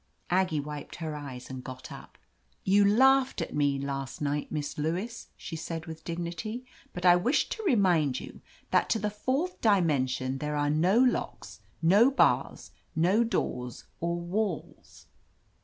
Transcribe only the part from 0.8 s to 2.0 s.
her eyes and got